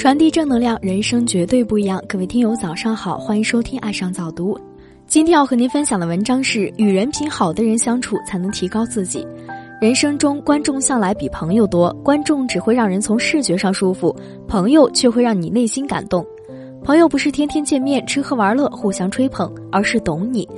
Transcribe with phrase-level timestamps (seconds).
[0.00, 2.02] 传递正能量，人生绝对不一样。
[2.08, 4.54] 各位听友，早上好，欢迎收听《爱上早读》。
[5.06, 9.26] 今天要和您分享的文章是：与人品好的人相处，才能提高自己。
[9.78, 14.16] 人生中，观众向来比朋友多，观众只会让人从视觉上舒服，
[14.48, 16.24] 朋友却会让你内心感动。
[16.82, 20.48] 朋友不是天天见面吃喝玩乐互相吹捧，而是懂你，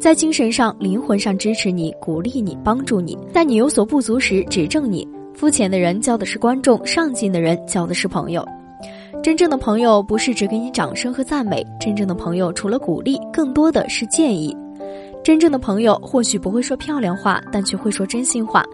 [0.00, 5.06] 在精神上、灵魂上支持你、鼓励你、帮助你，在你有所不足时指正你。
[5.34, 8.44] 肤浅的人交的是观众，上进的人交的是朋友。
[9.22, 14.56] 真正的朋友不是只给你掌声和赞美，真正的朋友除了鼓励，更多的是建议。
[15.24, 18.64] 真正的朋友或许不会说漂亮话，但却会说真心话。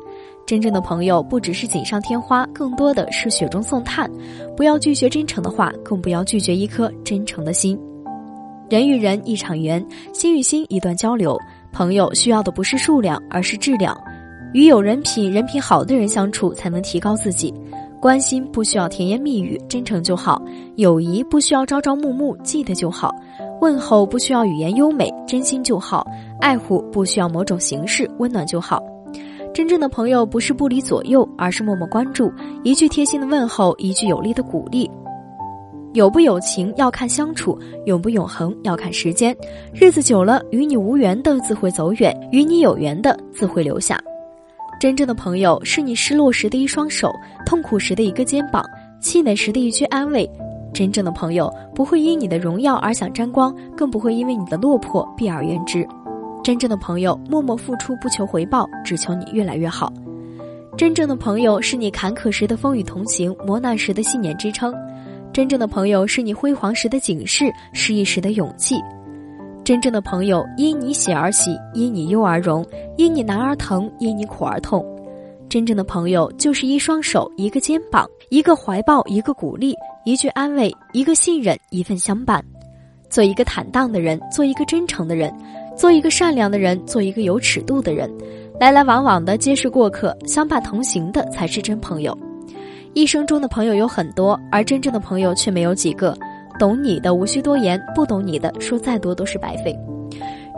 [0.46, 4.08] 真正的朋友不只是锦上添花，更多的是雪中送炭。
[4.56, 7.78] 不要拒绝真诚的话，更不要拒绝一颗真诚的心。
[8.68, 11.38] 人与人一场缘，心与心一段交流。
[11.72, 13.98] 朋友需要的不是数量，而是质量。
[14.52, 17.52] 与有人品、人品好的人相处，才能提高自己。
[18.04, 20.38] 关心不需要甜言蜜语，真诚就好；
[20.76, 23.08] 友谊不需要朝朝暮暮，记得就好；
[23.62, 26.06] 问候不需要语言优美，真心就好；
[26.38, 28.78] 爱护不需要某种形式，温暖就好。
[29.54, 32.30] 真正的朋友不是不离左右，而是默默关注，
[32.62, 34.90] 一句贴心的问候，一句有力的鼓励。
[35.94, 39.34] 有不有情要看相处，永不永恒要看时间。
[39.72, 43.98] 日子久了，与你无缘的自会走远，与你有缘的自会留下。
[44.80, 47.10] 真正的朋友是你失落时的一双手，
[47.46, 48.62] 痛苦时的一个肩膀，
[49.00, 50.28] 气馁时的一句安慰。
[50.74, 55.86] 真正的朋友不会因你的荣耀而想沾光，更不会因为你的落魄避而远之。
[56.42, 59.90] 真正的朋友默默付出不求回报，只求你越来越好。
[60.76, 64.74] 真正的朋友是你坎坷时的风雨同行，磨难时的信念支撑。
[65.32, 68.76] 真正的朋友是你辉煌时的警示，失意时的勇气。
[69.64, 72.62] 真正的朋友因你喜而喜，因你忧而荣，
[72.98, 74.84] 因你难而疼，因你苦而痛。
[75.48, 82.44] 真正的朋友就是一双手，一个肩膀，一个怀抱，一个鼓励，一句安慰，一个信任，一份相伴。
[83.08, 85.34] 做一个坦荡的人，做一个真诚的人，
[85.74, 88.12] 做一个善良的人，做一个有尺度的人。
[88.60, 92.16] 来来往往的皆是过客，相伴同行的才是真朋友。
[92.92, 96.14] 一生中的朋友有很多，而真正的朋友却没有几个。
[96.58, 99.76] 懂你的无需多言，不懂你的说再多都是白费。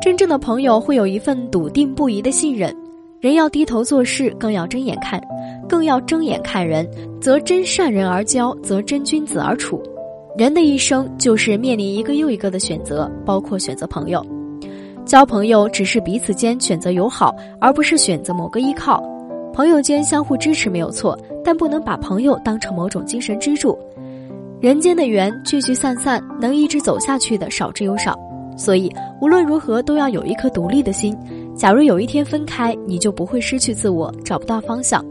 [0.01, 2.75] 真正的朋友会有一份笃定不移的信任。
[3.19, 5.21] 人要低头做事，更要睁眼看，
[5.67, 6.87] 更要睁眼看人，
[7.21, 9.83] 则真善人而交，则真君子而处。
[10.37, 14.25] 人的一生就是面临一个又一个的选择，包括选择朋友。
[15.07, 19.03] 交朋友只是彼此间选择友好，而不是选择某个依靠。
[19.55, 23.77] 朋友间相互支持没有错，但不能把朋友当成某种精神支柱。
[24.59, 28.19] 人间的缘聚聚散散，能一直走下去的少之又少，
[28.57, 28.91] 所以
[29.21, 31.15] 无论如何都要有一颗独立的心。
[31.55, 35.05] 假如有一天分开，你就不会失去自我，找不到方向。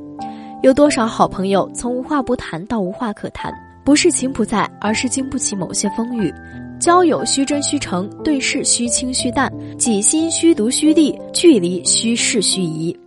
[0.64, 3.54] 有多少好朋友从无话不谈到无话可谈，
[3.84, 6.34] 不是情不在，而是经不起某些风雨。
[6.80, 12.98] 交友需真需诚，对事需轻需淡，己心需独需利，距离需适需宜。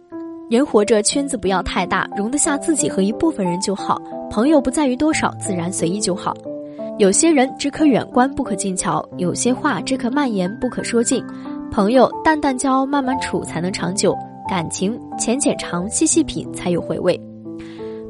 [0.48, 4.00] 人活着，圈子不要太大，容得下自己和一部分人就好。
[4.30, 6.34] 朋友不在于多少，自然随意就好。
[6.98, 11.22] 有些人只可远观不可近瞧，有些话只可慢言不可说尽。
[11.70, 14.16] 朋友淡淡交，慢慢处才能长久。
[14.48, 17.20] 感情浅浅尝，细细品才有回味。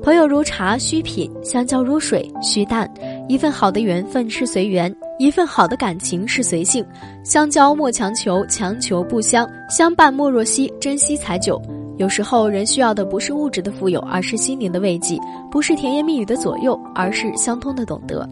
[0.00, 2.88] 朋友如茶，需品；相交如水，需淡。
[3.28, 6.86] 一份好的缘分是随缘，一份好的感情是随性。
[7.24, 11.60] 相交莫强求，强求不相；相伴莫若惜，珍惜才久。
[11.98, 15.18] 有时候，人需要的不是物质的富有，而是心灵的慰藉；
[15.50, 18.28] 不是甜言蜜语的左右，而是相通的懂得。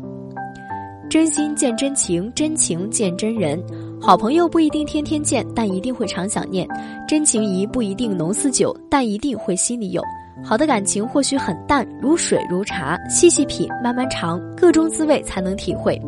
[1.10, 3.60] 真心见真情，真情见真人。
[4.00, 6.64] 好朋友不一定天天见，但一定会常想念；
[7.08, 10.02] 真情谊不一定浓似酒，但一定会心里有。
[10.44, 16.00] 好的感情或许很淡，如水如茶，细细品，慢慢尝，各种滋味才能体会。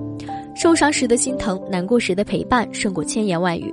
[0.54, 3.72] 受伤时的心疼，难过时的陪伴，胜过千言万语。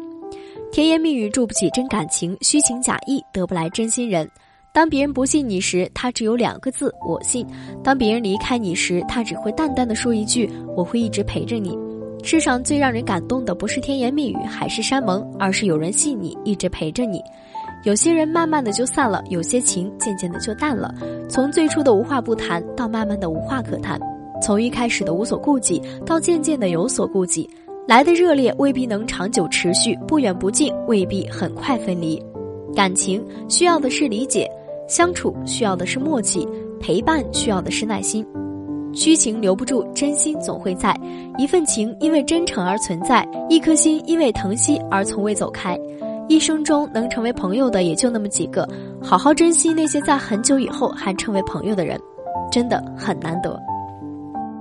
[0.76, 4.30] 甜言蜜语筑不起真感情，虚情假意得不来真心人。
[4.74, 7.46] 当别人不信你时，他只有两个字：我信；
[7.82, 11.80] 当别人离开你时，他只会淡淡的说一句：我会一直陪着你。
[12.24, 17.24] 世上最让人感动的，不是甜言蜜语，海誓山盟，而是有人信你，一直陪着你。
[17.86, 20.94] 有些人慢慢的就散了，有些情渐渐的就淡了。
[21.30, 23.98] 从最初的无话不谈，到慢慢的无话可谈；
[24.42, 27.50] 从一开始的无所顾忌，到渐渐的有所顾忌。
[27.88, 32.20] 来的热烈未必能长久持续，不远不近未必很快分离。
[32.76, 34.50] 感情需要的是理解，
[34.88, 36.48] 相处需要的是默契，
[36.80, 38.26] 陪伴需要的是耐心。
[38.92, 41.00] 虚情留不住，真心总会在。
[41.38, 45.80] 一份情因为真诚而存在，一颗心因为疼惜而从未走开。
[46.28, 48.68] 一生中能成为朋友的也就那么几个，
[49.00, 52.00] 好好珍惜那些在很久以后还成为朋友的人，
[52.52, 53.62] 真的很难得。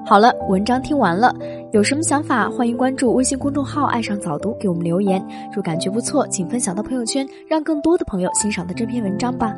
[0.06, 1.34] 好了，文章听完了，
[1.72, 5.24] 有什么想法，欢迎关注微信公众号“爱上早读”，给我们留言。
[5.50, 9.54] 若感觉不错，请分享到朋友圈，让更多的朋友欣赏到这篇文章吧。